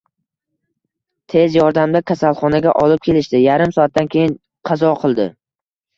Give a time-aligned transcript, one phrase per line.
[1.33, 4.35] Tez yordamda kasalxonaga olib kelishdi, yarim soatdan keyin
[4.71, 5.29] qazo kildi